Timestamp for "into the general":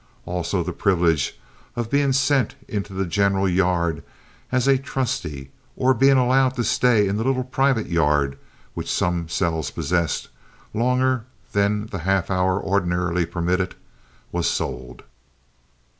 2.67-3.47